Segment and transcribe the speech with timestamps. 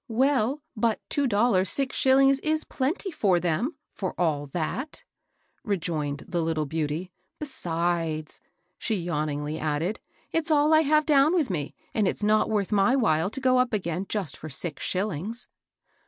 [0.23, 5.03] "Well, but two dollars six shillings is plenty for them, for all that,"
[5.63, 8.39] rejoined the little beauty." Besides,''
[8.79, 9.99] she yawningly added,"
[10.31, 13.59] it's all I have down with me, and it's not worth my while to go
[13.59, 15.47] up again just for six shillings."